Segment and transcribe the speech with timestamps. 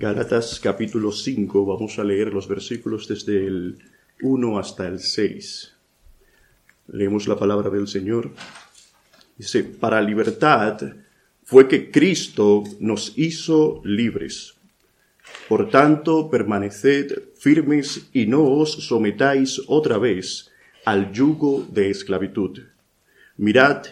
[0.00, 3.80] Gálatas capítulo 5, vamos a leer los versículos desde el
[4.22, 5.74] 1 hasta el 6.
[6.92, 8.30] Leemos la palabra del Señor.
[9.36, 10.78] Dice, para libertad
[11.42, 14.54] fue que Cristo nos hizo libres.
[15.48, 20.48] Por tanto, permaneced firmes y no os sometáis otra vez
[20.84, 22.60] al yugo de esclavitud.
[23.36, 23.82] Mirad,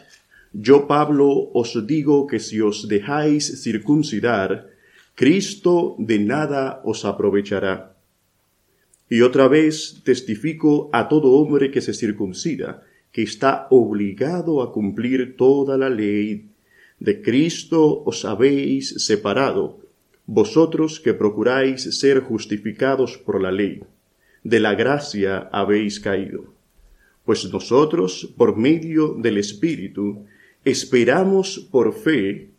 [0.53, 4.76] yo Pablo os digo que si os dejáis circuncidar,
[5.17, 7.97] Cristo de nada os aprovechará.
[9.09, 15.35] Y otra vez testifico a todo hombre que se circuncida, que está obligado a cumplir
[15.39, 16.51] toda la ley.
[17.01, 19.81] De Cristo os habéis separado,
[20.27, 23.85] vosotros que procuráis ser justificados por la ley.
[24.45, 26.53] De la gracia habéis caído.
[27.25, 30.27] Pues nosotros, por medio del Espíritu,
[30.63, 32.51] esperamos por fe,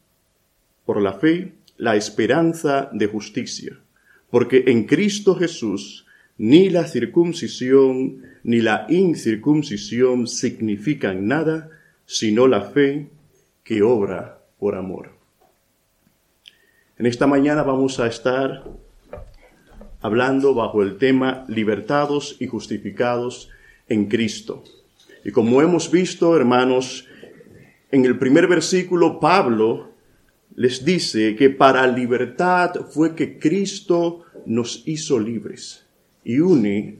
[0.87, 3.77] por la fe, la esperanza de justicia,
[4.29, 6.05] porque en Cristo Jesús
[6.37, 11.69] ni la circuncisión ni la incircuncisión significan nada,
[12.05, 13.09] sino la fe
[13.63, 15.11] que obra por amor.
[16.97, 18.63] En esta mañana vamos a estar
[20.01, 23.49] hablando bajo el tema libertados y justificados
[23.89, 24.63] en Cristo.
[25.23, 27.05] Y como hemos visto, hermanos,
[27.91, 29.91] en el primer versículo Pablo
[30.57, 35.85] les dice que para libertad fue que Cristo nos hizo libres
[36.23, 36.97] y une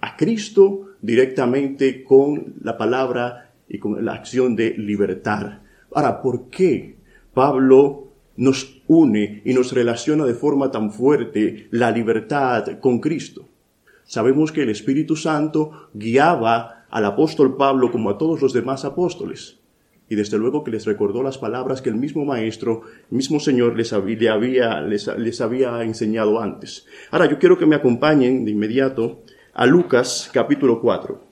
[0.00, 5.58] a Cristo directamente con la palabra y con la acción de libertad.
[5.92, 6.96] Ahora, ¿por qué
[7.34, 13.46] Pablo nos une y nos relaciona de forma tan fuerte la libertad con Cristo?
[14.04, 19.58] Sabemos que el Espíritu Santo guiaba al apóstol Pablo como a todos los demás apóstoles
[20.08, 23.76] y desde luego que les recordó las palabras que el mismo maestro, el mismo Señor
[23.76, 26.86] les había, les, había enseñado antes.
[27.10, 29.22] Ahora yo quiero que me acompañen de inmediato
[29.54, 31.24] a Lucas capítulo 4.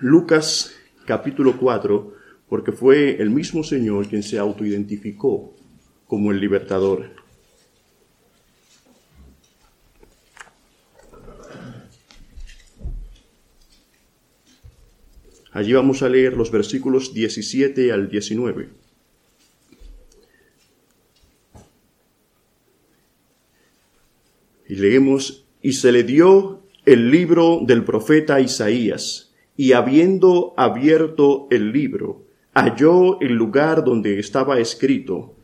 [0.00, 0.74] Lucas
[1.04, 2.12] capítulo 4,
[2.48, 5.54] porque fue el mismo Señor quien se autoidentificó
[6.06, 7.25] como el libertador.
[15.56, 18.68] Allí vamos a leer los versículos 17 al 19.
[24.68, 31.72] Y leemos, y se le dio el libro del profeta Isaías, y habiendo abierto el
[31.72, 35.36] libro, halló el lugar donde estaba escrito,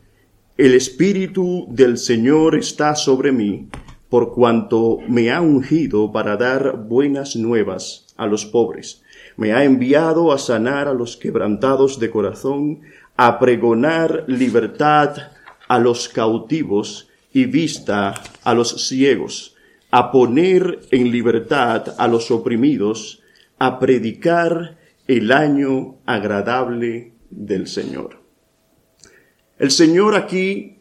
[0.57, 3.67] El Espíritu del Señor está sobre mí,
[4.09, 9.02] por cuanto me ha ungido para dar buenas nuevas a los pobres
[9.37, 12.81] me ha enviado a sanar a los quebrantados de corazón,
[13.17, 15.15] a pregonar libertad
[15.67, 18.13] a los cautivos y vista
[18.43, 19.55] a los ciegos,
[19.91, 23.21] a poner en libertad a los oprimidos,
[23.59, 24.77] a predicar
[25.07, 28.21] el año agradable del Señor.
[29.57, 30.72] El Señor aquí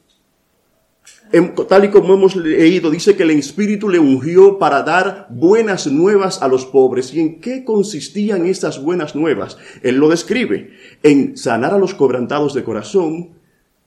[1.69, 6.43] tal y como hemos leído, dice que el Espíritu le ungió para dar buenas nuevas
[6.43, 7.15] a los pobres.
[7.15, 9.57] ¿Y en qué consistían estas buenas nuevas?
[9.83, 10.71] Él lo describe,
[11.03, 13.31] en sanar a los cobrantados de corazón,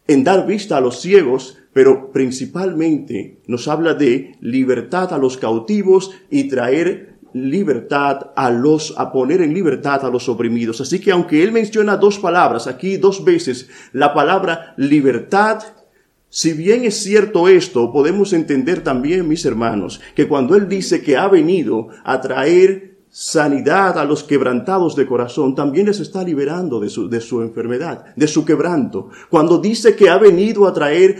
[0.08, 6.12] en dar vista a los ciegos, pero principalmente nos habla de libertad a los cautivos
[6.30, 10.80] y traer libertad a los, a poner en libertad a los oprimidos.
[10.80, 15.62] Así que aunque él menciona dos palabras, aquí dos veces, la palabra libertad
[16.30, 21.16] si bien es cierto esto, podemos entender también, mis hermanos, que cuando Él dice que
[21.18, 26.90] ha venido a traer sanidad a los quebrantados de corazón, también les está liberando de
[26.90, 29.10] su, de su enfermedad, de su quebranto.
[29.30, 31.18] Cuando dice que ha venido a traer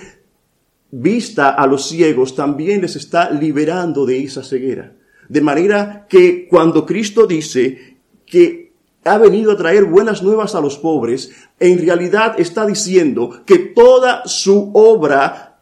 [0.92, 4.94] vista a los ciegos, también les está liberando de esa ceguera.
[5.30, 8.65] De manera que cuando Cristo dice que
[9.06, 14.24] ha venido a traer buenas nuevas a los pobres, en realidad está diciendo que toda
[14.26, 15.60] su obra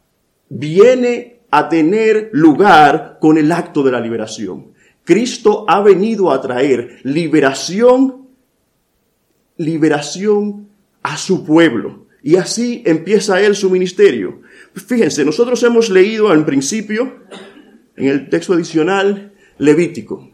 [0.48, 4.72] viene a tener lugar con el acto de la liberación.
[5.04, 8.28] Cristo ha venido a traer liberación,
[9.58, 10.68] liberación
[11.02, 12.06] a su pueblo.
[12.22, 14.40] Y así empieza él su ministerio.
[14.74, 17.20] Fíjense, nosotros hemos leído al principio,
[17.96, 20.30] en el texto adicional, Levítico.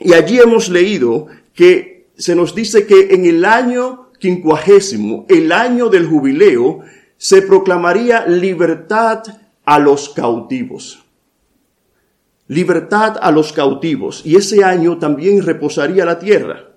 [0.00, 5.88] Y allí hemos leído que se nos dice que en el año quincuagésimo, el año
[5.88, 6.80] del jubileo,
[7.16, 9.22] se proclamaría libertad
[9.64, 11.02] a los cautivos.
[12.46, 14.20] Libertad a los cautivos.
[14.26, 16.74] Y ese año también reposaría la tierra.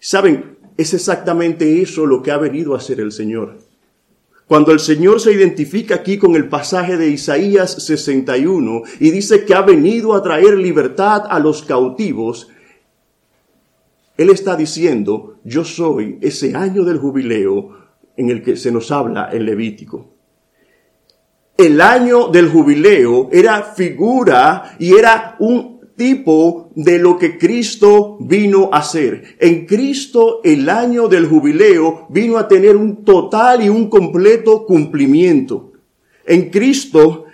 [0.00, 3.58] Saben, es exactamente eso lo que ha venido a hacer el Señor.
[4.46, 9.54] Cuando el Señor se identifica aquí con el pasaje de Isaías 61 y dice que
[9.54, 12.48] ha venido a traer libertad a los cautivos,
[14.18, 17.70] Él está diciendo, yo soy ese año del jubileo
[18.16, 20.16] en el que se nos habla en Levítico.
[21.56, 28.70] El año del jubileo era figura y era un tipo de lo que Cristo vino
[28.72, 29.36] a hacer.
[29.38, 35.74] En Cristo el año del jubileo vino a tener un total y un completo cumplimiento.
[36.26, 37.26] En Cristo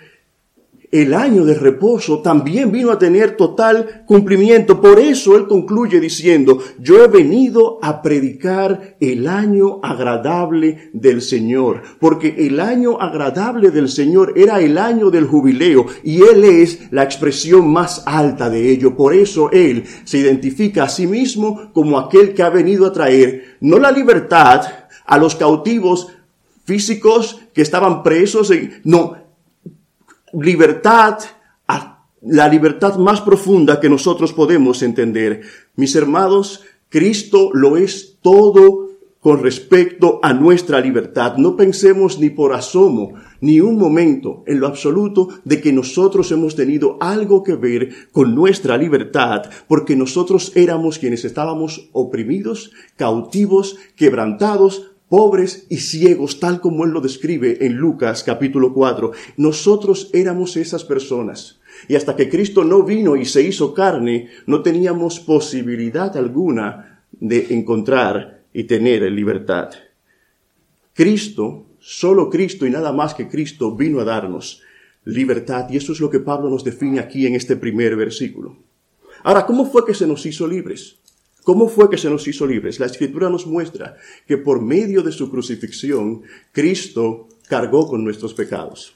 [0.91, 4.81] el año de reposo también vino a tener total cumplimiento.
[4.81, 11.81] Por eso él concluye diciendo, yo he venido a predicar el año agradable del Señor,
[11.99, 17.03] porque el año agradable del Señor era el año del jubileo y él es la
[17.03, 18.95] expresión más alta de ello.
[18.95, 23.57] Por eso él se identifica a sí mismo como aquel que ha venido a traer
[23.61, 24.61] no la libertad
[25.05, 26.07] a los cautivos
[26.65, 28.51] físicos que estaban presos,
[28.83, 29.24] no,
[30.39, 31.19] libertad,
[32.21, 35.41] la libertad más profunda que nosotros podemos entender.
[35.75, 38.85] Mis hermanos, Cristo lo es todo
[39.19, 41.37] con respecto a nuestra libertad.
[41.37, 46.55] No pensemos ni por asomo, ni un momento en lo absoluto de que nosotros hemos
[46.55, 54.91] tenido algo que ver con nuestra libertad, porque nosotros éramos quienes estábamos oprimidos, cautivos, quebrantados,
[55.09, 59.11] pobres y ciegos, tal como él lo describe en Lucas capítulo 4.
[59.37, 61.59] Nosotros éramos esas personas.
[61.87, 67.47] Y hasta que Cristo no vino y se hizo carne, no teníamos posibilidad alguna de
[67.51, 69.69] encontrar y tener libertad.
[70.93, 74.61] Cristo, solo Cristo y nada más que Cristo vino a darnos
[75.03, 75.69] libertad.
[75.69, 78.57] Y eso es lo que Pablo nos define aquí en este primer versículo.
[79.23, 80.99] Ahora, ¿cómo fue que se nos hizo libres?
[81.45, 82.79] ¿Cómo fue que se nos hizo libres?
[82.79, 83.95] La escritura nos muestra
[84.27, 88.95] que por medio de su crucifixión, Cristo cargó con nuestros pecados.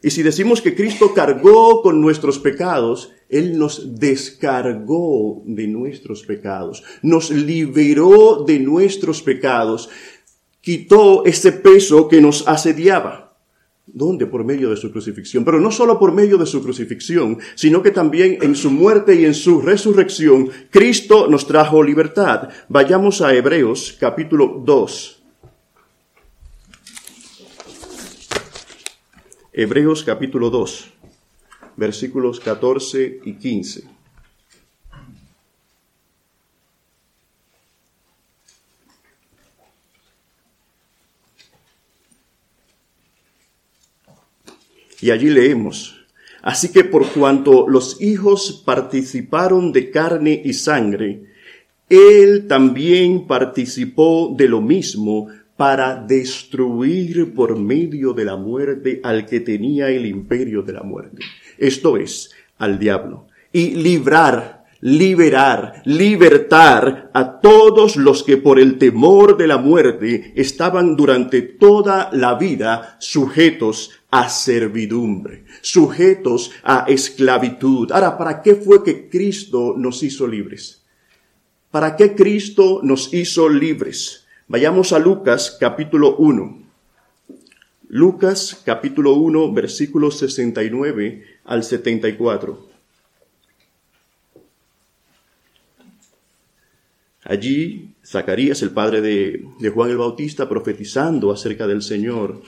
[0.00, 6.84] Y si decimos que Cristo cargó con nuestros pecados, Él nos descargó de nuestros pecados,
[7.02, 9.90] nos liberó de nuestros pecados,
[10.60, 13.27] quitó ese peso que nos asediaba.
[13.92, 14.26] ¿Dónde?
[14.26, 15.44] Por medio de su crucifixión.
[15.44, 19.24] Pero no solo por medio de su crucifixión, sino que también en su muerte y
[19.24, 22.48] en su resurrección, Cristo nos trajo libertad.
[22.68, 25.14] Vayamos a Hebreos capítulo 2.
[29.52, 30.92] Hebreos capítulo 2,
[31.76, 33.97] versículos 14 y 15.
[45.00, 46.04] Y allí leemos,
[46.42, 51.22] así que por cuanto los hijos participaron de carne y sangre,
[51.88, 59.40] él también participó de lo mismo para destruir por medio de la muerte al que
[59.40, 61.22] tenía el imperio de la muerte,
[61.56, 69.36] esto es, al diablo, y librar liberar, libertar a todos los que por el temor
[69.36, 77.92] de la muerte estaban durante toda la vida sujetos a servidumbre, sujetos a esclavitud.
[77.92, 80.82] Ahora, ¿para qué fue que Cristo nos hizo libres?
[81.70, 84.26] ¿Para qué Cristo nos hizo libres?
[84.46, 86.62] Vayamos a Lucas capítulo 1.
[87.88, 92.68] Lucas capítulo 1 versículos 69 al 74.
[97.24, 102.42] Allí Zacarías, el padre de, Juan el Bautista, profetizando acerca del Señor,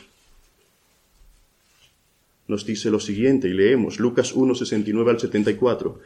[2.50, 6.00] nos dice lo siguiente, y leemos Lucas 1, 69 al 74.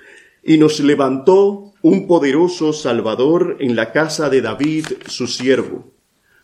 [0.44, 5.90] Y nos levantó un poderoso Salvador en la casa de David, su siervo,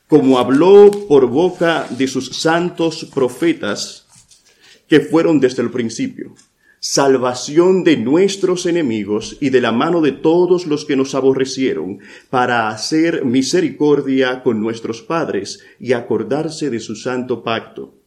[0.09, 4.07] como habló por boca de sus santos profetas
[4.89, 6.35] que fueron desde el principio
[6.81, 12.71] salvación de nuestros enemigos y de la mano de todos los que nos aborrecieron, para
[12.71, 18.00] hacer misericordia con nuestros padres y acordarse de su santo pacto,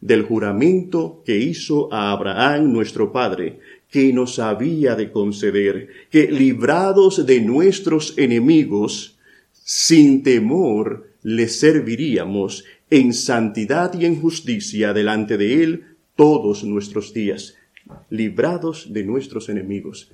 [0.00, 3.58] del juramento que hizo a Abraham nuestro Padre,
[3.90, 9.18] que nos había de conceder, que librados de nuestros enemigos,
[9.52, 15.84] sin temor le serviríamos en santidad y en justicia delante de él
[16.16, 17.58] todos nuestros días
[18.10, 20.10] librados de nuestros enemigos.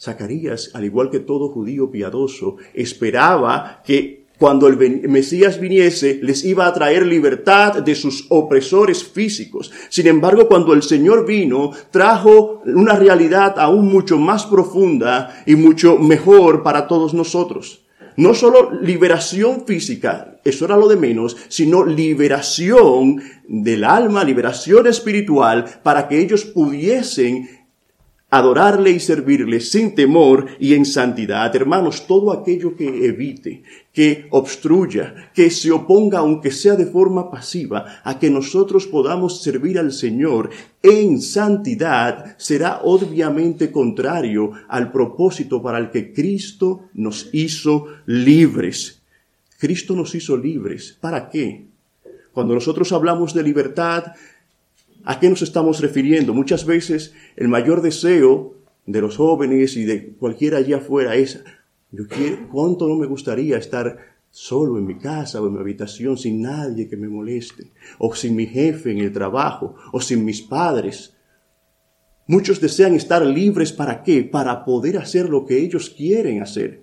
[0.00, 4.76] Zacarías, al igual que todo judío piadoso, esperaba que cuando el
[5.08, 9.70] Mesías viniese les iba a traer libertad de sus opresores físicos.
[9.88, 15.96] Sin embargo, cuando el Señor vino, trajo una realidad aún mucho más profunda y mucho
[15.98, 17.82] mejor para todos nosotros.
[18.16, 25.64] No solo liberación física, eso era lo de menos, sino liberación del alma, liberación espiritual,
[25.82, 27.48] para que ellos pudiesen
[28.32, 31.54] adorarle y servirle sin temor y en santidad.
[31.54, 33.62] Hermanos, todo aquello que evite,
[33.92, 39.78] que obstruya, que se oponga, aunque sea de forma pasiva, a que nosotros podamos servir
[39.78, 40.48] al Señor
[40.82, 49.02] en santidad, será obviamente contrario al propósito para el que Cristo nos hizo libres.
[49.58, 50.96] Cristo nos hizo libres.
[50.98, 51.66] ¿Para qué?
[52.32, 54.04] Cuando nosotros hablamos de libertad,
[55.04, 56.32] ¿A qué nos estamos refiriendo?
[56.32, 58.54] Muchas veces el mayor deseo
[58.86, 61.42] de los jóvenes y de cualquiera allá afuera es,
[61.90, 63.98] yo quiero, ¿cuánto no me gustaría estar
[64.30, 67.72] solo en mi casa o en mi habitación sin nadie que me moleste?
[67.98, 71.14] O sin mi jefe en el trabajo, o sin mis padres.
[72.28, 74.22] Muchos desean estar libres para qué?
[74.22, 76.82] Para poder hacer lo que ellos quieren hacer.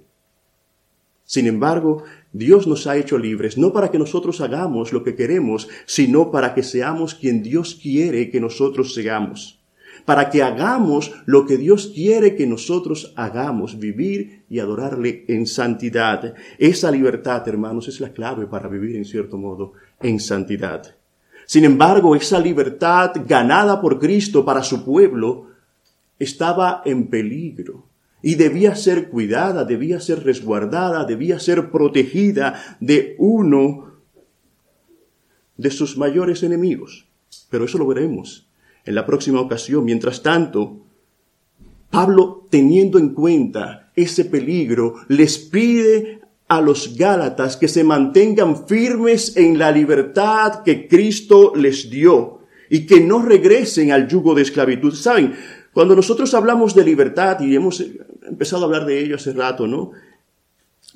[1.23, 5.67] Sin embargo, Dios nos ha hecho libres, no para que nosotros hagamos lo que queremos,
[5.85, 9.59] sino para que seamos quien Dios quiere que nosotros seamos.
[10.05, 16.35] Para que hagamos lo que Dios quiere que nosotros hagamos, vivir y adorarle en santidad.
[16.57, 20.95] Esa libertad, hermanos, es la clave para vivir en cierto modo en santidad.
[21.45, 25.47] Sin embargo, esa libertad ganada por Cristo para su pueblo
[26.19, 27.88] estaba en peligro
[28.21, 33.93] y debía ser cuidada, debía ser resguardada, debía ser protegida de uno
[35.57, 37.07] de sus mayores enemigos.
[37.49, 38.47] Pero eso lo veremos
[38.85, 39.85] en la próxima ocasión.
[39.85, 40.85] Mientras tanto,
[41.89, 49.37] Pablo, teniendo en cuenta ese peligro, les pide a los Gálatas que se mantengan firmes
[49.37, 54.93] en la libertad que Cristo les dio y que no regresen al yugo de esclavitud.
[54.93, 55.33] Saben,
[55.73, 57.83] cuando nosotros hablamos de libertad, y hemos
[58.39, 59.91] empezado a hablar de ello hace rato, ¿no?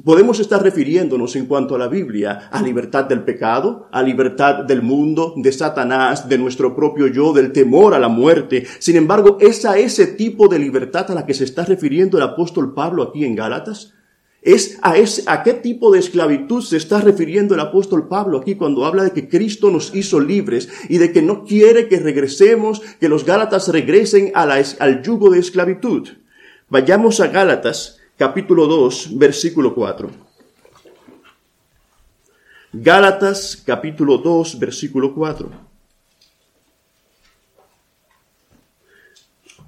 [0.01, 4.81] Podemos estar refiriéndonos en cuanto a la Biblia a libertad del pecado, a libertad del
[4.81, 8.65] mundo, de Satanás, de nuestro propio yo, del temor a la muerte.
[8.79, 12.23] Sin embargo, ¿es a ese tipo de libertad a la que se está refiriendo el
[12.23, 13.93] apóstol Pablo aquí en Gálatas?
[14.41, 18.55] Es a, ese, a qué tipo de esclavitud se está refiriendo el apóstol Pablo aquí
[18.55, 22.81] cuando habla de que Cristo nos hizo libres y de que no quiere que regresemos,
[23.01, 26.22] que los Gálatas regresen a la, al yugo de esclavitud.
[26.73, 30.09] Vayamos a Gálatas capítulo 2, versículo 4.
[32.73, 35.51] Gálatas capítulo 2, versículo 4.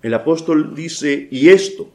[0.02, 1.94] El apóstol dice, y esto,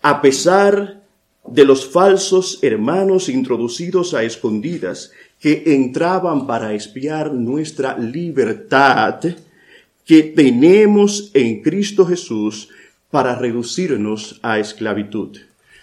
[0.00, 1.02] a pesar
[1.46, 9.20] de los falsos hermanos introducidos a escondidas que entraban para espiar nuestra libertad
[10.06, 12.70] que tenemos en Cristo Jesús
[13.12, 15.36] para reducirnos a esclavitud.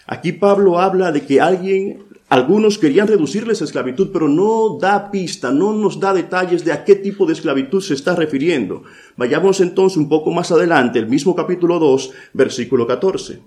[0.08, 5.52] Aquí Pablo habla de que alguien, algunos querían reducirles a esclavitud, pero no da pista,
[5.52, 8.82] no nos da detalles de a qué tipo de esclavitud se está refiriendo.
[9.16, 13.40] Vayamos entonces un poco más adelante, el mismo capítulo 2, versículo 14.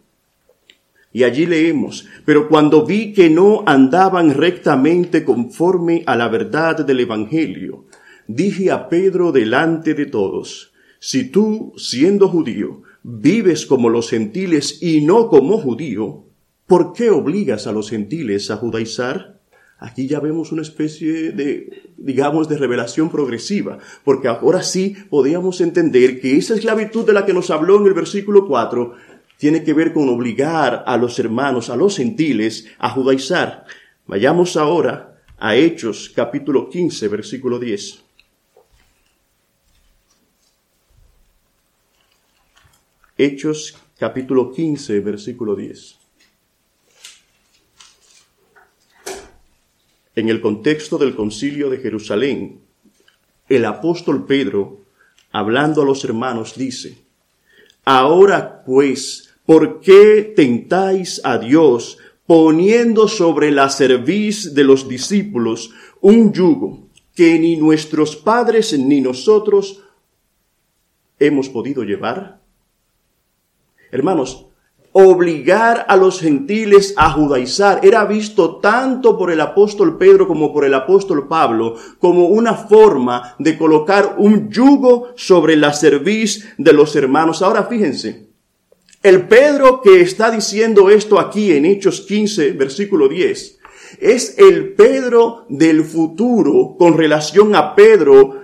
[1.13, 7.01] Y allí leemos, pero cuando vi que no andaban rectamente conforme a la verdad del
[7.01, 7.87] Evangelio,
[8.29, 15.01] dije a Pedro delante de todos, si tú, siendo judío, vives como los gentiles y
[15.01, 16.25] no como judío,
[16.67, 19.41] ¿por qué obligas a los gentiles a judaizar?
[19.79, 26.21] Aquí ya vemos una especie de, digamos, de revelación progresiva, porque ahora sí podíamos entender
[26.21, 28.93] que esa esclavitud de la que nos habló en el versículo 4
[29.39, 33.65] tiene que ver con obligar a los hermanos, a los gentiles, a judaizar.
[34.07, 38.02] Vayamos ahora a Hechos capítulo 15, versículo 10.
[43.19, 45.99] Hechos capítulo 15, versículo 10.
[50.15, 52.61] En el contexto del concilio de Jerusalén,
[53.49, 54.81] el apóstol Pedro,
[55.31, 56.99] hablando a los hermanos, dice,
[57.85, 66.33] Ahora pues, ¿Por qué tentáis a Dios poniendo sobre la cerviz de los discípulos un
[66.33, 69.83] yugo que ni nuestros padres ni nosotros
[71.19, 72.42] hemos podido llevar?
[73.93, 74.47] Hermanos,
[74.93, 80.65] obligar a los gentiles a judaizar era visto tanto por el apóstol Pedro como por
[80.65, 86.97] el apóstol Pablo como una forma de colocar un yugo sobre la cerviz de los
[86.97, 87.43] hermanos.
[87.43, 88.29] Ahora fíjense,
[89.03, 93.59] el Pedro que está diciendo esto aquí en Hechos 15, versículo 10,
[94.01, 98.41] es el Pedro del futuro con relación a Pedro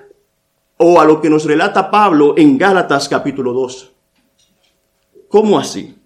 [0.76, 3.94] o a lo que nos relata Pablo en Gálatas capítulo 2.
[5.28, 5.96] ¿Cómo así?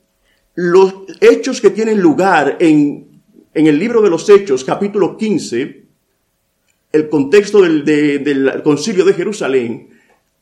[0.55, 3.23] Los hechos que tienen lugar en,
[3.55, 5.83] en el libro de los Hechos capítulo 15
[6.93, 9.89] el contexto del, del concilio de Jerusalén,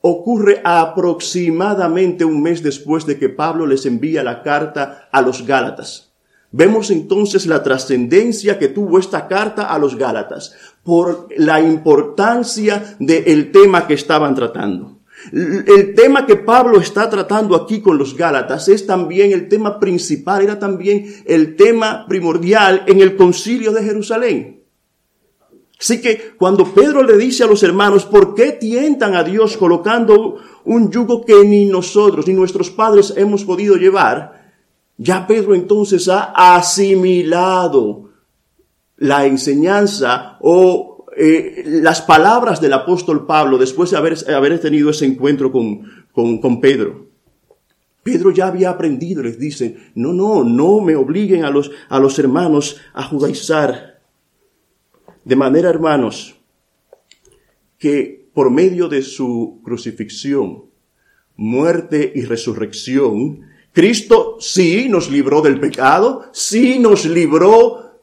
[0.00, 6.12] ocurre aproximadamente un mes después de que Pablo les envía la carta a los Gálatas.
[6.52, 13.52] Vemos entonces la trascendencia que tuvo esta carta a los Gálatas por la importancia del
[13.52, 14.98] tema que estaban tratando.
[15.32, 20.42] El tema que Pablo está tratando aquí con los Gálatas es también el tema principal,
[20.42, 24.60] era también el tema primordial en el concilio de Jerusalén.
[25.78, 30.36] Así que cuando Pedro le dice a los hermanos, ¿por qué tientan a Dios colocando
[30.64, 34.52] un yugo que ni nosotros ni nuestros padres hemos podido llevar?
[34.98, 38.10] Ya Pedro entonces ha asimilado
[38.98, 40.89] la enseñanza o
[41.22, 47.08] eh, las palabras del apóstol Pablo después de haber, tenido ese encuentro con, con, Pedro.
[48.02, 52.18] Pedro ya había aprendido, les dice, no, no, no me obliguen a los, a los
[52.18, 54.00] hermanos a judaizar.
[55.22, 56.36] De manera, hermanos,
[57.76, 60.64] que por medio de su crucifixión,
[61.36, 68.00] muerte y resurrección, Cristo sí nos libró del pecado, sí nos libró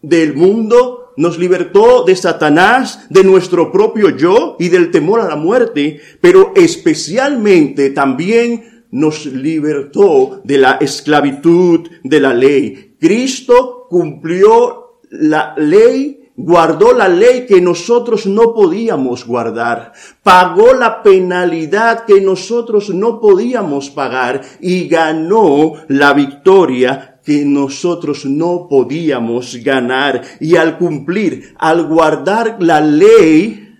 [0.00, 5.36] del mundo, nos libertó de Satanás, de nuestro propio yo y del temor a la
[5.36, 12.96] muerte, pero especialmente también nos libertó de la esclavitud de la ley.
[12.98, 22.06] Cristo cumplió la ley, guardó la ley que nosotros no podíamos guardar, pagó la penalidad
[22.06, 30.22] que nosotros no podíamos pagar y ganó la victoria que nosotros no podíamos ganar.
[30.40, 33.74] Y al cumplir, al guardar la ley,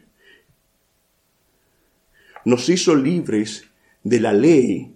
[2.44, 3.64] nos hizo libres
[4.02, 4.94] de la ley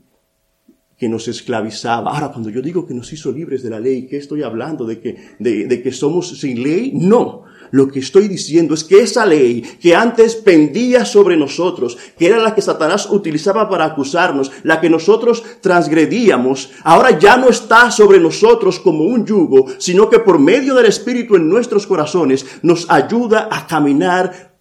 [0.97, 2.13] que nos esclavizaba.
[2.13, 4.87] Ahora, cuando yo digo que nos hizo libres de la ley, ¿qué estoy hablando?
[4.87, 6.93] ¿De que, de, de que somos sin ley?
[6.95, 7.44] No.
[7.71, 12.39] Lo que estoy diciendo es que esa ley que antes pendía sobre nosotros, que era
[12.39, 18.21] la que Satanás utilizaba para acusarnos, la que nosotros transgredíamos, ahora ya no está sobre
[18.21, 23.49] nosotros como un yugo, sino que por medio del Espíritu en nuestros corazones nos ayuda
[23.51, 24.55] a caminar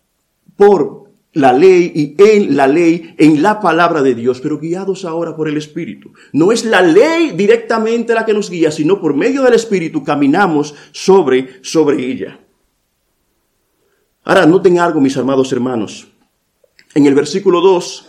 [0.55, 5.35] por la ley y en la ley, en la palabra de Dios, pero guiados ahora
[5.35, 6.13] por el Espíritu.
[6.31, 10.75] No es la ley directamente la que nos guía, sino por medio del Espíritu caminamos
[10.91, 12.39] sobre, sobre ella.
[14.25, 16.07] Ahora, noten algo, mis amados hermanos.
[16.95, 18.05] En el versículo 2,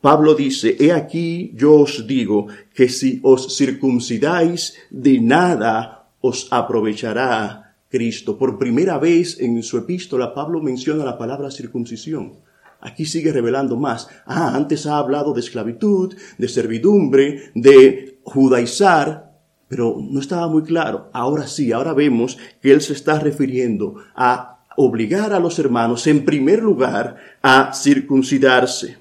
[0.00, 7.76] Pablo dice, He aquí yo os digo que si os circuncidáis, de nada os aprovechará
[7.88, 8.36] Cristo.
[8.36, 12.32] Por primera vez en su epístola, Pablo menciona la palabra circuncisión.
[12.80, 14.08] Aquí sigue revelando más.
[14.26, 19.32] Ah, antes ha hablado de esclavitud, de servidumbre, de judaizar,
[19.68, 21.08] pero no estaba muy claro.
[21.12, 26.24] Ahora sí, ahora vemos que él se está refiriendo a obligar a los hermanos, en
[26.24, 28.98] primer lugar, a circuncidarse.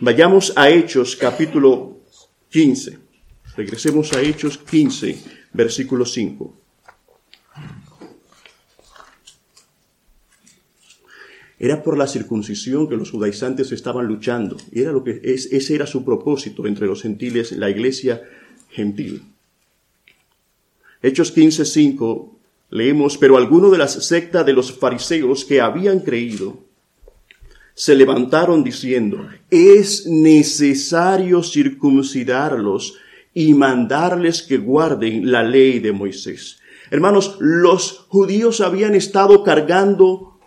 [0.00, 2.00] Vayamos a Hechos capítulo
[2.50, 2.98] 15.
[3.56, 5.18] Regresemos a Hechos 15,
[5.52, 6.54] versículo 5.
[11.58, 14.58] Era por la circuncisión que los judaizantes estaban luchando.
[14.72, 18.22] Y era lo que es, ese era su propósito entre los gentiles, la iglesia
[18.68, 19.22] gentil.
[21.00, 22.35] Hechos 15, 5
[22.70, 26.64] Leemos, pero algunos de la secta de los fariseos que habían creído
[27.74, 32.94] se levantaron diciendo, es necesario circuncidarlos
[33.34, 36.58] y mandarles que guarden la ley de Moisés.
[36.90, 40.38] Hermanos, los judíos habían estado cargando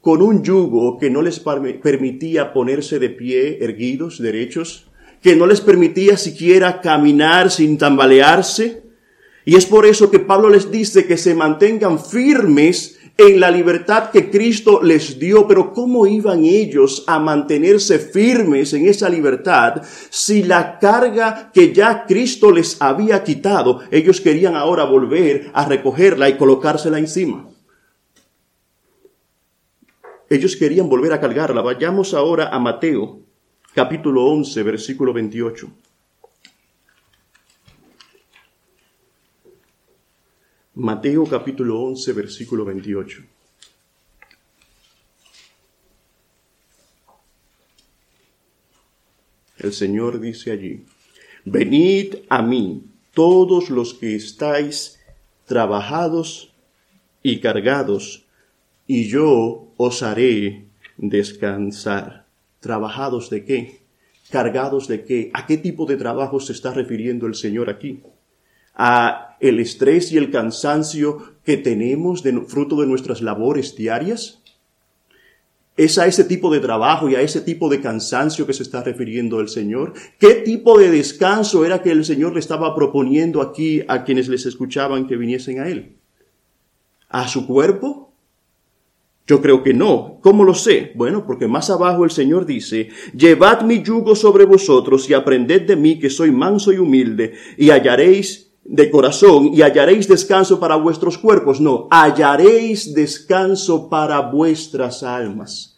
[0.00, 4.88] con un yugo que no les permitía ponerse de pie erguidos, derechos,
[5.22, 8.82] que no les permitía siquiera caminar sin tambalearse,
[9.44, 14.10] y es por eso que Pablo les dice que se mantengan firmes en la libertad
[14.10, 20.42] que Cristo les dio, pero ¿cómo iban ellos a mantenerse firmes en esa libertad si
[20.42, 26.36] la carga que ya Cristo les había quitado, ellos querían ahora volver a recogerla y
[26.36, 27.48] colocársela encima?
[30.30, 31.60] Ellos querían volver a cargarla.
[31.60, 33.20] Vayamos ahora a Mateo,
[33.74, 35.68] capítulo 11, versículo 28.
[40.74, 43.22] Mateo capítulo 11, versículo 28.
[49.58, 50.86] El Señor dice allí,
[51.44, 54.98] venid a mí todos los que estáis
[55.44, 56.54] trabajados
[57.22, 58.24] y cargados,
[58.86, 62.24] y yo os haré descansar.
[62.60, 63.82] ¿Trabajados de qué?
[64.30, 65.30] ¿Cargados de qué?
[65.34, 68.00] ¿A qué tipo de trabajo se está refiriendo el Señor aquí?
[68.74, 74.40] a el estrés y el cansancio que tenemos de, fruto de nuestras labores diarias?
[75.76, 78.82] ¿Es a ese tipo de trabajo y a ese tipo de cansancio que se está
[78.82, 79.94] refiriendo el Señor?
[80.18, 84.46] ¿Qué tipo de descanso era que el Señor le estaba proponiendo aquí a quienes les
[84.46, 85.96] escuchaban que viniesen a Él?
[87.08, 88.12] ¿A su cuerpo?
[89.26, 90.18] Yo creo que no.
[90.20, 90.92] ¿Cómo lo sé?
[90.94, 95.76] Bueno, porque más abajo el Señor dice, Llevad mi yugo sobre vosotros y aprended de
[95.76, 101.18] mí que soy manso y humilde, y hallaréis de corazón y hallaréis descanso para vuestros
[101.18, 101.60] cuerpos.
[101.60, 105.71] No, hallaréis descanso para vuestras almas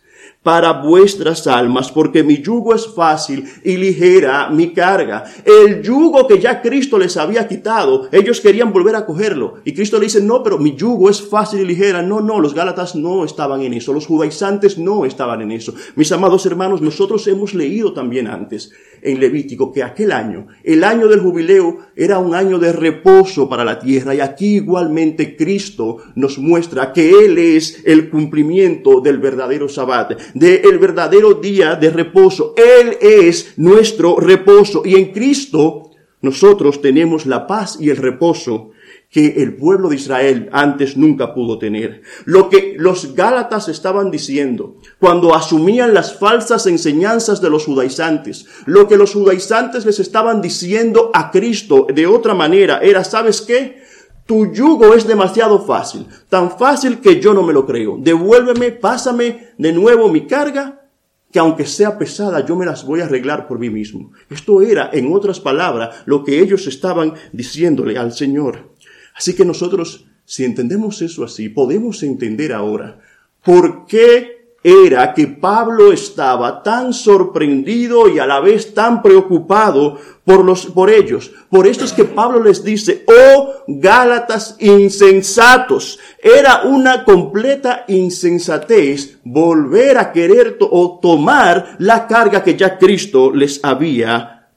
[0.44, 5.24] para vuestras almas, porque mi yugo es fácil y ligera mi carga.
[5.42, 9.54] El yugo que ya Cristo les había quitado, ellos querían volver a cogerlo.
[9.64, 12.02] Y Cristo le dice, no, pero mi yugo es fácil y ligera.
[12.02, 15.74] No, no, los Gálatas no estaban en eso, los judaizantes no estaban en eso.
[15.96, 18.70] Mis amados hermanos, nosotros hemos leído también antes
[19.04, 23.64] en Levítico que aquel año, el año del jubileo, era un año de reposo para
[23.64, 29.68] la tierra y aquí igualmente Cristo nos muestra que Él es el cumplimiento del verdadero
[29.68, 32.54] sabbat, del verdadero día de reposo.
[32.56, 38.72] Él es nuestro reposo y en Cristo nosotros tenemos la paz y el reposo
[39.10, 42.02] que el pueblo de Israel antes nunca pudo tener.
[42.24, 48.88] Lo que los Gálatas estaban diciendo cuando asumían las falsas enseñanzas de los judaizantes, lo
[48.88, 53.84] que los judaizantes les estaban diciendo a Cristo de otra manera era, ¿sabes qué?
[54.26, 57.98] Tu yugo es demasiado fácil, tan fácil que yo no me lo creo.
[57.98, 60.88] Devuélveme, pásame de nuevo mi carga,
[61.30, 64.12] que aunque sea pesada, yo me las voy a arreglar por mí mismo.
[64.30, 68.72] Esto era, en otras palabras, lo que ellos estaban diciéndole al Señor.
[69.14, 73.00] Así que nosotros, si entendemos eso así, podemos entender ahora
[73.44, 80.42] por qué era que Pablo estaba tan sorprendido y a la vez tan preocupado por
[80.42, 81.30] los, por ellos.
[81.50, 85.98] Por esto es que Pablo les dice, oh Gálatas insensatos.
[86.18, 93.62] Era una completa insensatez volver a querer o tomar la carga que ya Cristo les
[93.62, 94.48] había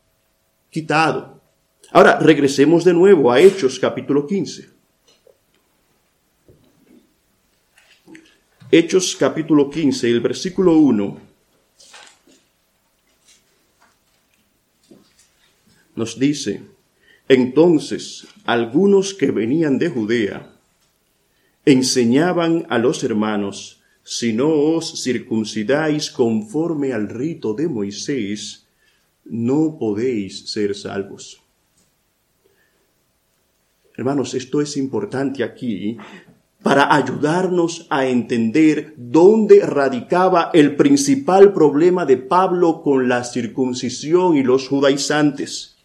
[0.69, 1.41] quitado.
[1.91, 4.76] Ahora, regresemos de nuevo a Hechos capítulo 15.
[8.69, 11.17] Hechos capítulo 15, el versículo 1.
[15.95, 16.63] Nos dice,
[17.29, 20.53] entonces algunos que venían de Judea
[21.63, 28.67] enseñaban a los hermanos, si no os circuncidáis conforme al rito de Moisés,
[29.23, 31.41] no podéis ser salvos.
[33.95, 35.97] Hermanos, esto es importante aquí
[36.67, 44.43] para ayudarnos a entender dónde radicaba el principal problema de Pablo con la circuncisión y
[44.43, 45.77] los judaizantes.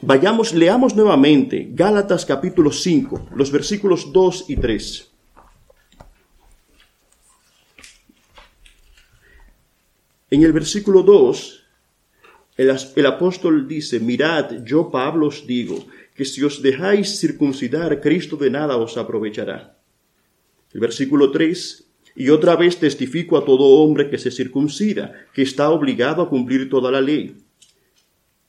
[0.00, 5.10] Vayamos, leamos nuevamente Gálatas capítulo 5, los versículos 2 y 3.
[10.30, 11.58] En el versículo 2
[12.58, 15.86] el, apóstol dice, mirad, yo Pablo os digo,
[16.18, 19.78] que si os dejáis circuncidar, Cristo de nada os aprovechará.
[20.74, 25.70] El versículo 3, y otra vez testifico a todo hombre que se circuncida, que está
[25.70, 27.36] obligado a cumplir toda la ley.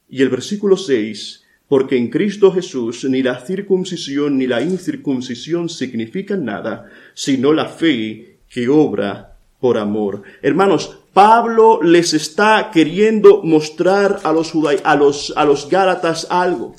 [0.10, 6.46] Y el versículo 6, porque en Cristo Jesús ni la circuncisión ni la incircuncisión significan
[6.46, 10.24] nada, sino la fe que obra por amor.
[10.42, 14.54] Hermanos, Pablo les está queriendo mostrar a los,
[14.84, 16.74] a los, a los Gálatas algo.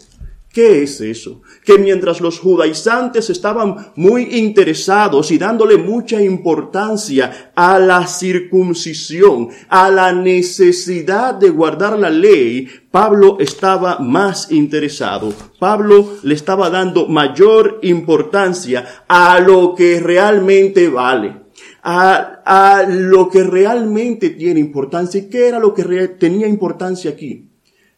[0.52, 1.42] ¿Qué es eso?
[1.64, 9.90] Que mientras los judaizantes estaban muy interesados y dándole mucha importancia a la circuncisión, a
[9.90, 15.32] la necesidad de guardar la ley, Pablo estaba más interesado.
[15.60, 21.40] Pablo le estaba dando mayor importancia a lo que realmente vale
[21.82, 25.20] a, lo que realmente tiene importancia.
[25.20, 25.84] ¿Y qué era lo que
[26.18, 27.49] tenía importancia aquí?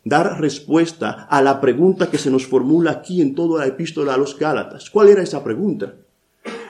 [0.04, 4.18] Dar respuesta a la pregunta que se nos formula aquí en toda la epístola a
[4.18, 4.90] los Gálatas.
[4.90, 5.94] ¿Cuál era esa pregunta?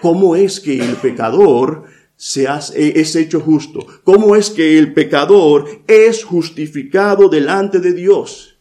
[0.03, 1.85] ¿Cómo es que el pecador
[2.16, 3.87] se hace, es hecho justo?
[4.05, 8.59] ¿Cómo es que el pecador es justificado delante de Dios?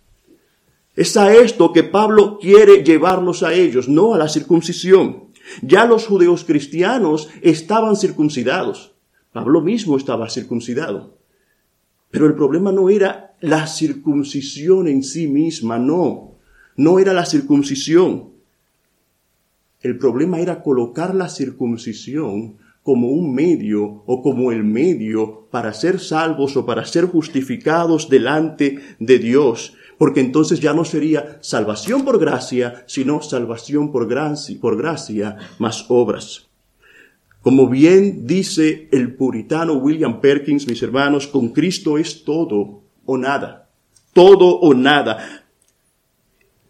[0.96, 5.32] Es a esto que Pablo quiere llevarlos a ellos, no a la circuncisión.
[5.62, 8.94] Ya los judíos cristianos estaban circuncidados.
[9.34, 11.21] Pablo mismo estaba circuncidado.
[12.12, 16.36] Pero el problema no era la circuncisión en sí misma, no.
[16.76, 18.32] No era la circuncisión.
[19.82, 26.00] El problema era colocar la circuncisión como un medio o como el medio para ser
[26.00, 29.76] salvos o para ser justificados delante de Dios.
[30.02, 35.86] porque entonces ya no sería salvación por gracia, sino salvación por gracia, por gracia más
[35.90, 36.51] obras.
[37.42, 43.70] Como bien dice el puritano William Perkins, mis hermanos, con Cristo es todo o nada.
[44.14, 45.46] Todo o nada.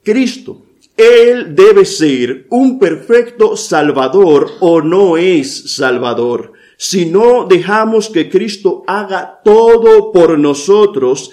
[0.04, 0.64] Cristo,
[0.96, 6.54] Él debe ser un perfecto Salvador o no es Salvador.
[6.78, 11.32] Si no dejamos que Cristo haga todo por nosotros,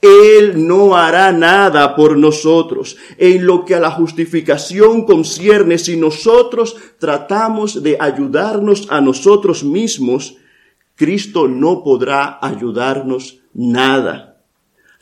[0.00, 2.96] él no hará nada por nosotros.
[3.18, 10.36] En lo que a la justificación concierne, si nosotros tratamos de ayudarnos a nosotros mismos,
[10.96, 14.30] Cristo no podrá ayudarnos nada.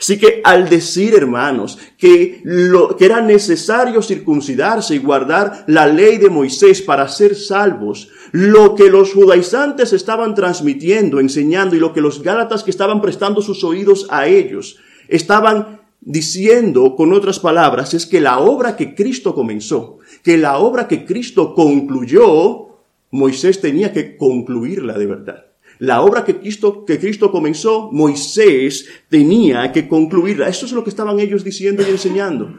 [0.01, 6.19] Así que al decir, hermanos, que, lo, que era necesario circuncidarse y guardar la ley
[6.19, 12.01] de Moisés para ser salvos, lo que los judaizantes estaban transmitiendo, enseñando y lo que
[12.01, 14.79] los gálatas que estaban prestando sus oídos a ellos,
[15.09, 20.87] estaban diciendo, con otras palabras, es que la obra que Cristo comenzó, que la obra
[20.87, 22.69] que Cristo concluyó,
[23.11, 25.45] Moisés tenía que concluirla de verdad.
[25.79, 30.49] La obra que Cristo, que Cristo comenzó, Moisés tenía que concluirla.
[30.49, 32.57] Eso es lo que estaban ellos diciendo y enseñando.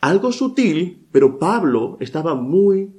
[0.00, 2.90] Algo sutil, pero Pablo estaba muy,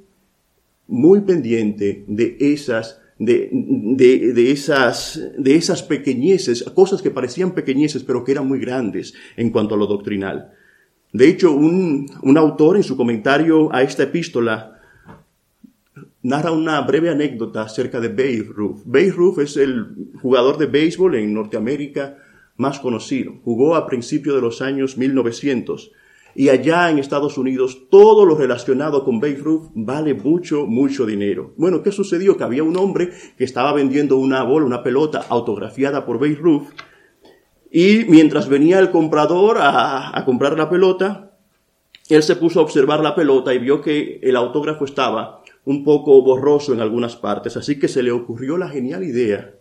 [0.86, 8.02] muy pendiente de esas de, de, de, esas, de esas pequeñeces, cosas que parecían pequeñeces,
[8.04, 10.52] pero que eran muy grandes en cuanto a lo doctrinal.
[11.12, 14.80] De hecho, un, un autor en su comentario a esta epístola
[16.22, 18.82] narra una breve anécdota acerca de Babe Ruth.
[18.84, 22.18] Babe Ruth es el jugador de béisbol en Norteamérica
[22.56, 23.34] más conocido.
[23.44, 25.92] Jugó a principios de los años 1900
[26.36, 31.54] y allá en Estados Unidos todo lo relacionado con Babe Ruth vale mucho, mucho dinero.
[31.56, 32.36] Bueno, ¿qué sucedió?
[32.36, 36.68] Que había un hombre que estaba vendiendo una bola, una pelota autografiada por Babe Ruth
[37.70, 41.32] y mientras venía el comprador a, a comprar la pelota,
[42.08, 46.22] él se puso a observar la pelota y vio que el autógrafo estaba un poco
[46.22, 49.54] borroso en algunas partes, así que se le ocurrió la genial idea,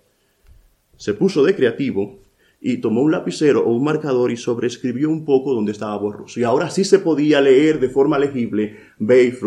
[0.97, 2.19] se puso de creativo
[2.67, 6.39] y tomó un lapicero o un marcador y sobreescribió un poco donde estaba borroso.
[6.39, 9.37] Y ahora sí se podía leer de forma legible Babe.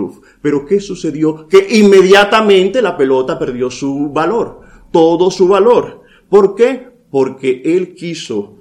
[0.41, 1.49] Pero ¿qué sucedió?
[1.49, 4.61] Que inmediatamente la pelota perdió su valor,
[4.93, 6.03] todo su valor.
[6.29, 6.91] ¿Por qué?
[7.11, 8.61] Porque él quiso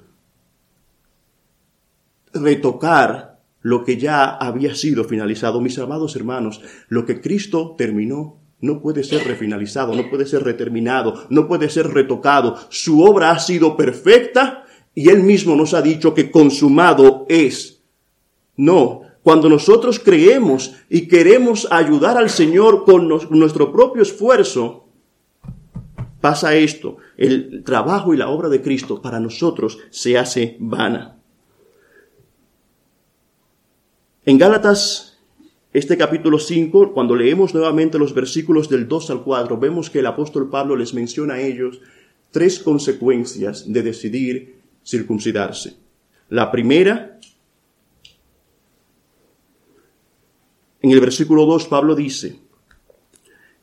[2.34, 5.62] retocar lo que ya había sido finalizado.
[5.62, 11.26] Mis amados hermanos, lo que Cristo terminó no puede ser refinalizado, no puede ser reterminado,
[11.30, 12.58] no puede ser retocado.
[12.70, 14.65] Su obra ha sido perfecta
[14.96, 17.84] y Él mismo nos ha dicho que consumado es.
[18.56, 24.88] No, cuando nosotros creemos y queremos ayudar al Señor con nuestro propio esfuerzo,
[26.20, 26.98] pasa esto.
[27.15, 31.17] El trabajo y la obra de Cristo para nosotros se hace vana.
[34.26, 35.07] En Gálatas
[35.78, 40.08] este capítulo 5, cuando leemos nuevamente los versículos del 2 al 4, vemos que el
[40.08, 41.82] apóstol Pablo les menciona a ellos
[42.32, 45.78] tres consecuencias de decidir circuncidarse.
[46.30, 47.20] La primera,
[50.82, 52.40] en el versículo 2 Pablo dice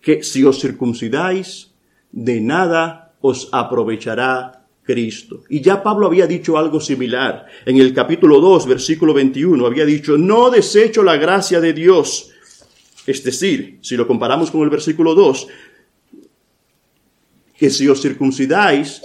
[0.01, 1.73] que si os circuncidáis,
[2.13, 5.45] de nada os aprovechará Cristo.
[5.49, 7.47] Y ya Pablo había dicho algo similar.
[7.65, 12.31] En el capítulo 2, versículo 21, había dicho, no desecho la gracia de Dios.
[13.07, 15.49] Es decir, si lo comparamos con el versículo 2,
[17.57, 19.03] que si os circuncidáis,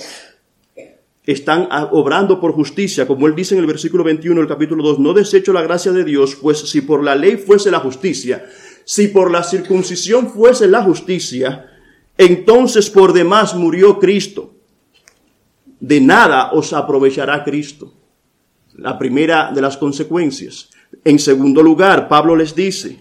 [1.26, 5.14] están obrando por justicia, como él dice en el versículo 21 del capítulo 2, no
[5.14, 8.46] desecho la gracia de Dios, pues si por la ley fuese la justicia,
[8.84, 11.68] si por la circuncisión fuese la justicia,
[12.18, 14.59] entonces por demás murió Cristo
[15.80, 17.94] de nada os aprovechará Cristo.
[18.76, 20.70] La primera de las consecuencias.
[21.04, 23.00] En segundo lugar, Pablo les dice,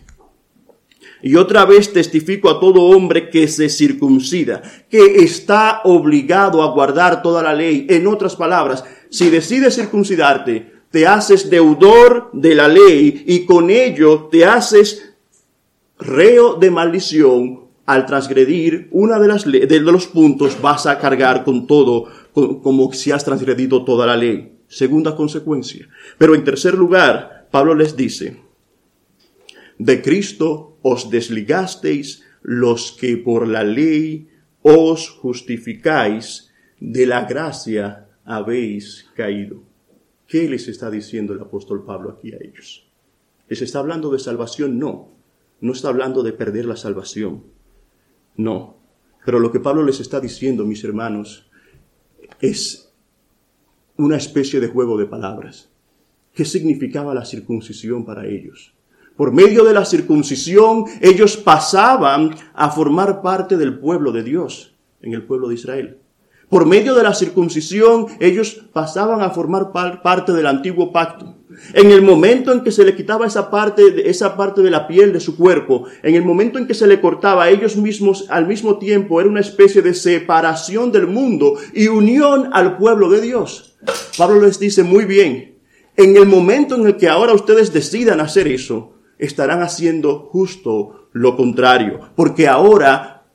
[1.23, 7.23] y otra vez testifico a todo hombre que se circuncida, que está obligado a guardar
[7.23, 7.87] toda la ley.
[7.88, 14.29] En otras palabras, si decides circuncidarte, te haces deudor de la ley y con ello
[14.31, 15.14] te haces
[15.99, 17.67] reo de maldición.
[17.88, 23.12] Al transgredir una de, las de los puntos vas a cargar con todo como si
[23.12, 24.59] has transgredido toda la ley.
[24.68, 25.88] Segunda consecuencia.
[26.18, 28.42] Pero en tercer lugar, Pablo les dice,
[29.79, 34.29] de Cristo os desligasteis los que por la ley
[34.61, 39.62] os justificáis, de la gracia habéis caído.
[40.27, 42.87] ¿Qué les está diciendo el apóstol Pablo aquí a ellos?
[43.48, 44.79] ¿Les está hablando de salvación?
[44.79, 45.09] No.
[45.62, 47.57] No está hablando de perder la salvación.
[48.38, 48.79] No.
[49.27, 51.51] Pero lo que Pablo les está diciendo, mis hermanos,
[52.40, 52.94] es
[53.96, 55.68] una especie de juego de palabras.
[56.33, 58.72] qué significaba la circuncisión para ellos.
[59.16, 65.14] Por medio de la circuncisión, ellos pasaban a formar parte del pueblo de Dios, en
[65.14, 65.98] el pueblo de Israel.
[66.48, 71.35] Por medio de la circuncisión, ellos pasaban a formar parte del antiguo pacto.
[71.73, 75.12] En el momento en que se le quitaba esa parte, esa parte de la piel
[75.12, 78.47] de su cuerpo, en el momento en que se le cortaba, a ellos mismos al
[78.47, 83.77] mismo tiempo era una especie de separación del mundo y unión al pueblo de Dios.
[84.16, 85.59] Pablo les dice muy bien,
[85.97, 91.37] en el momento en el que ahora ustedes decidan hacer eso, estarán haciendo justo lo
[91.37, 93.27] contrario, porque ahora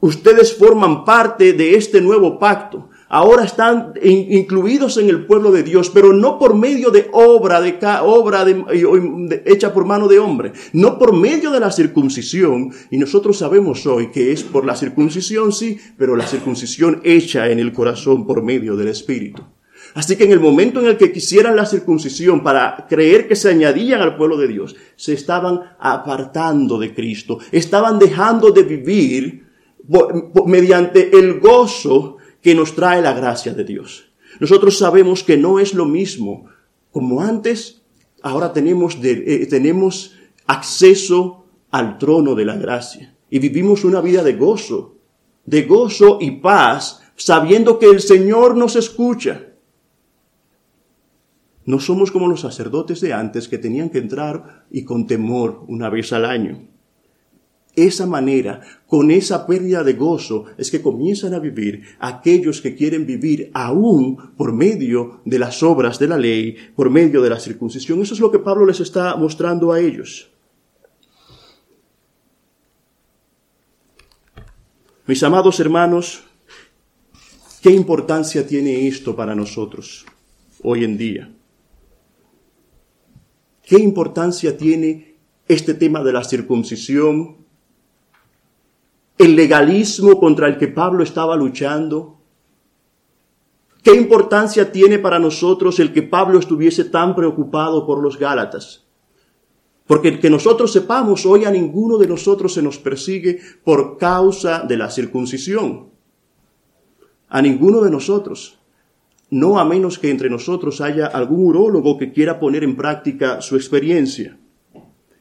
[0.00, 5.90] ustedes forman parte de este nuevo pacto ahora están incluidos en el pueblo de Dios,
[5.90, 8.46] pero no por medio de obra, de obra
[9.44, 12.72] hecha por mano de hombre, no por medio de la circuncisión.
[12.90, 17.58] Y nosotros sabemos hoy que es por la circuncisión, sí, pero la circuncisión hecha en
[17.58, 19.42] el corazón por medio del Espíritu.
[19.94, 23.48] Así que en el momento en el que quisieran la circuncisión para creer que se
[23.48, 29.48] añadían al pueblo de Dios, se estaban apartando de Cristo, estaban dejando de vivir
[30.46, 34.10] mediante el gozo que nos trae la gracia de Dios.
[34.40, 36.46] Nosotros sabemos que no es lo mismo
[36.90, 37.82] como antes,
[38.22, 44.34] ahora tenemos, eh, tenemos acceso al trono de la gracia y vivimos una vida de
[44.34, 44.96] gozo,
[45.44, 49.46] de gozo y paz, sabiendo que el Señor nos escucha.
[51.64, 55.90] No somos como los sacerdotes de antes que tenían que entrar y con temor una
[55.90, 56.68] vez al año
[57.86, 63.06] esa manera, con esa pérdida de gozo, es que comienzan a vivir aquellos que quieren
[63.06, 68.00] vivir aún por medio de las obras de la ley, por medio de la circuncisión.
[68.02, 70.30] Eso es lo que Pablo les está mostrando a ellos.
[75.06, 76.22] Mis amados hermanos,
[77.62, 80.04] ¿qué importancia tiene esto para nosotros
[80.62, 81.32] hoy en día?
[83.62, 85.16] ¿Qué importancia tiene
[85.48, 87.47] este tema de la circuncisión
[89.18, 92.20] el legalismo contra el que Pablo estaba luchando?
[93.82, 98.86] ¿Qué importancia tiene para nosotros el que Pablo estuviese tan preocupado por los Gálatas?
[99.86, 104.76] Porque que nosotros sepamos, hoy a ninguno de nosotros se nos persigue por causa de
[104.76, 105.88] la circuncisión.
[107.28, 108.58] A ninguno de nosotros.
[109.30, 113.56] No a menos que entre nosotros haya algún urólogo que quiera poner en práctica su
[113.56, 114.38] experiencia.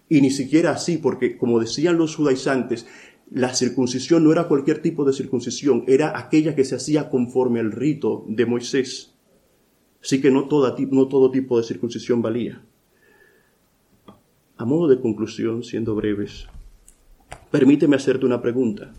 [0.09, 2.87] Y ni siquiera así, porque como decían los judaizantes,
[3.31, 7.71] la circuncisión no era cualquier tipo de circuncisión, era aquella que se hacía conforme al
[7.71, 9.13] rito de Moisés.
[10.01, 12.63] Así que no, no todo tipo de circuncisión valía.
[14.55, 16.47] A modo de conclusión, siendo breves,
[17.51, 18.93] permíteme hacerte una pregunta.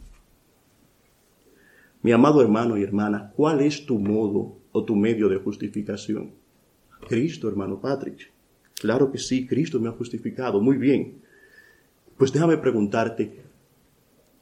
[2.02, 6.32] Mi amado hermano y hermana, ¿cuál es tu modo o tu medio de justificación?
[7.08, 8.30] Cristo, hermano Patrick.
[8.74, 10.60] Claro que sí, Cristo me ha justificado.
[10.60, 11.22] Muy bien.
[12.16, 13.47] Pues déjame preguntarte,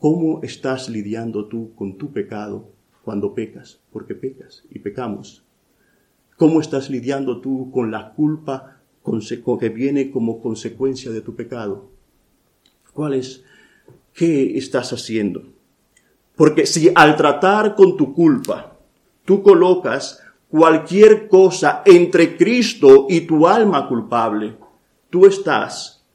[0.09, 2.69] ¿Cómo estás lidiando tú con tu pecado
[3.03, 3.81] cuando pecas?
[3.93, 5.43] Porque pecas y pecamos.
[6.37, 8.79] ¿Cómo estás lidiando tú con la culpa
[9.59, 11.91] que viene como consecuencia de tu pecado?
[12.93, 13.43] ¿Cuál es?
[14.13, 15.43] ¿Qué estás haciendo?
[16.37, 18.77] Porque si al tratar con tu culpa,
[19.25, 24.57] tú colocas cualquier cosa entre Cristo y tu alma culpable,
[25.11, 26.07] tú estás,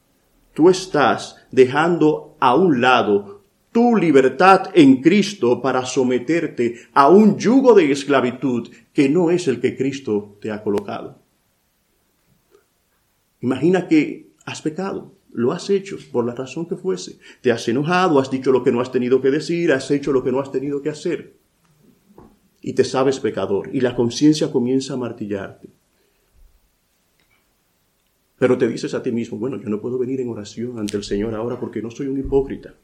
[0.54, 3.41] tú estás dejando a un lado
[3.72, 9.62] tu libertad en Cristo para someterte a un yugo de esclavitud que no es el
[9.62, 11.20] que Cristo te ha colocado.
[13.40, 17.18] Imagina que has pecado, lo has hecho por la razón que fuese.
[17.42, 20.24] Te has enojado, has dicho lo que no has tenido que decir, has hecho lo
[20.24, 21.38] que no has tenido que hacer.
[22.62, 25.70] Y te sabes pecador y la conciencia comienza a martillarte.
[28.38, 31.04] Pero te dices a ti mismo, bueno, yo no puedo venir en oración ante el
[31.04, 32.76] Señor ahora porque no soy un hipócrita.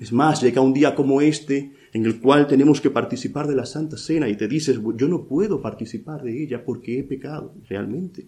[0.00, 3.66] Es más, llega un día como este en el cual tenemos que participar de la
[3.66, 8.26] Santa Cena y te dices, yo no puedo participar de ella porque he pecado realmente.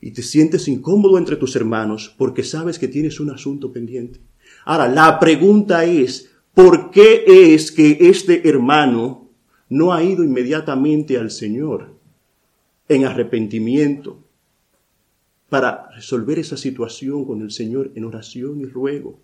[0.00, 4.20] Y te sientes incómodo entre tus hermanos porque sabes que tienes un asunto pendiente.
[4.64, 7.24] Ahora, la pregunta es, ¿por qué
[7.54, 9.30] es que este hermano
[9.68, 11.94] no ha ido inmediatamente al Señor
[12.88, 14.18] en arrepentimiento
[15.48, 19.20] para resolver esa situación con el Señor en oración y ruego?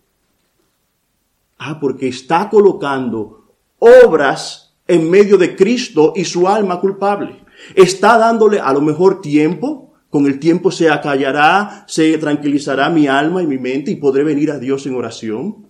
[1.59, 3.49] Ah, porque está colocando
[3.79, 7.45] obras en medio de Cristo y su alma culpable.
[7.75, 13.43] Está dándole a lo mejor tiempo, con el tiempo se acallará, se tranquilizará mi alma
[13.43, 15.67] y mi mente y podré venir a Dios en oración.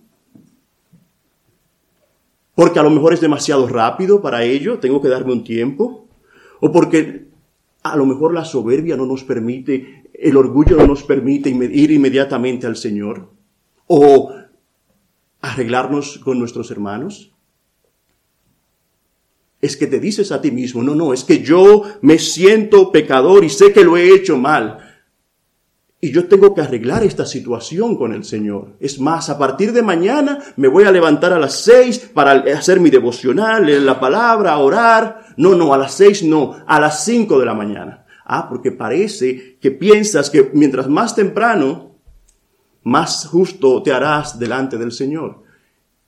[2.55, 6.07] Porque a lo mejor es demasiado rápido para ello, tengo que darme un tiempo.
[6.59, 7.29] O porque
[7.81, 12.67] A lo mejor la soberbia no nos permite, el orgullo no nos permite ir inmediatamente
[12.67, 13.29] al Señor.
[13.87, 14.33] O
[15.41, 17.31] arreglarnos con nuestros hermanos.
[19.61, 23.43] Es que te dices a ti mismo, no, no, es que yo me siento pecador
[23.43, 24.89] y sé que lo he hecho mal.
[26.01, 28.77] Y yo tengo que arreglar esta situación con el Señor.
[28.79, 32.79] Es más, a partir de mañana me voy a levantar a las seis para hacer
[32.79, 35.25] mi devocional, leer la palabra, orar.
[35.35, 38.05] No, no, a las seis no, a las cinco de la mañana.
[38.23, 41.88] Ah, porque parece que piensas que mientras más temprano,
[42.83, 45.43] más justo te harás delante del Señor.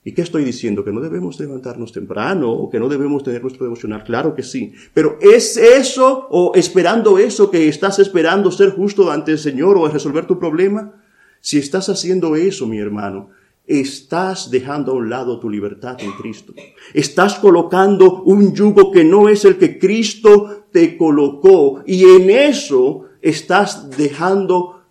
[0.04, 0.84] ¿Y qué estoy diciendo?
[0.84, 4.02] ¿Que no debemos levantarnos temprano o que no debemos tener nuestro devocional?
[4.02, 4.72] Claro que sí.
[4.92, 9.86] Pero ¿es eso o esperando eso que estás esperando ser justo ante el Señor o
[9.86, 10.92] resolver tu problema?
[11.40, 13.30] Si estás haciendo eso, mi hermano,
[13.64, 16.52] estás dejando a un lado tu libertad en Cristo.
[16.94, 23.06] Estás colocando un yugo que no es el que Cristo te colocó y en eso
[23.20, 24.81] estás dejando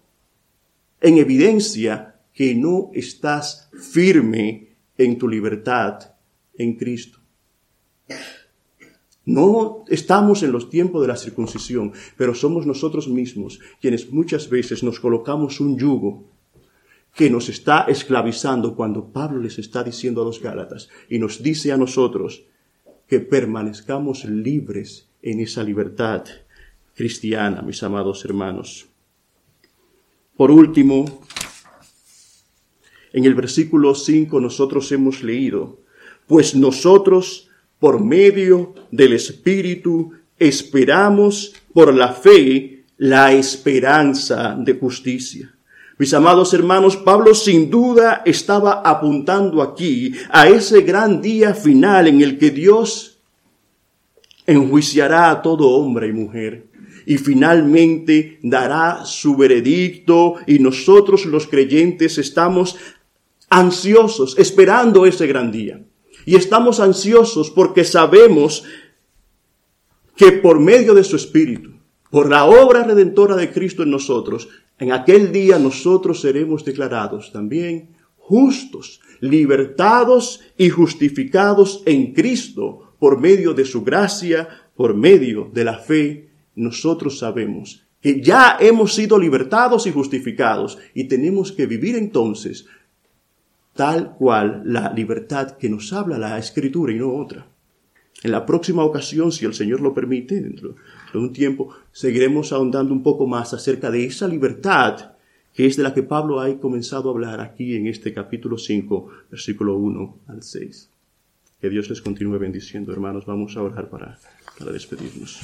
[1.01, 6.13] en evidencia que no estás firme en tu libertad
[6.57, 7.19] en Cristo.
[9.25, 14.83] No estamos en los tiempos de la circuncisión, pero somos nosotros mismos quienes muchas veces
[14.83, 16.23] nos colocamos un yugo
[17.15, 21.71] que nos está esclavizando cuando Pablo les está diciendo a los Gálatas y nos dice
[21.71, 22.45] a nosotros
[23.07, 26.23] que permanezcamos libres en esa libertad
[26.95, 28.90] cristiana, mis amados hermanos.
[30.41, 31.21] Por último,
[33.13, 35.81] en el versículo 5 nosotros hemos leído,
[36.25, 45.53] pues nosotros por medio del Espíritu esperamos por la fe la esperanza de justicia.
[45.99, 52.19] Mis amados hermanos, Pablo sin duda estaba apuntando aquí a ese gran día final en
[52.19, 53.19] el que Dios
[54.47, 56.70] enjuiciará a todo hombre y mujer
[57.05, 62.77] y finalmente dará su veredicto y nosotros los creyentes estamos
[63.49, 65.83] ansiosos, esperando ese gran día.
[66.25, 68.63] Y estamos ansiosos porque sabemos
[70.15, 71.71] que por medio de su Espíritu,
[72.09, 77.95] por la obra redentora de Cristo en nosotros, en aquel día nosotros seremos declarados también
[78.17, 85.77] justos, libertados y justificados en Cristo por medio de su gracia, por medio de la
[85.77, 86.30] fe.
[86.55, 92.65] Nosotros sabemos que ya hemos sido libertados y justificados y tenemos que vivir entonces
[93.73, 97.47] tal cual la libertad que nos habla la escritura y no otra.
[98.23, 100.75] En la próxima ocasión, si el Señor lo permite, dentro
[101.11, 105.11] de un tiempo, seguiremos ahondando un poco más acerca de esa libertad
[105.53, 109.09] que es de la que Pablo ha comenzado a hablar aquí en este capítulo 5,
[109.29, 110.89] versículo 1 al 6.
[111.59, 113.25] Que Dios les continúe bendiciendo, hermanos.
[113.25, 114.17] Vamos a orar para,
[114.57, 115.41] para despedirnos.